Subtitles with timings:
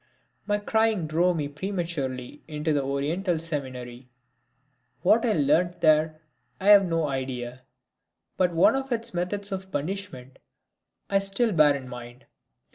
[0.47, 4.09] My crying drove me prematurely into the Oriental Seminary.
[5.03, 6.21] What I learnt there
[6.59, 7.61] I have no idea,
[8.35, 10.39] but one of its methods of punishment
[11.07, 12.25] I still bear in mind.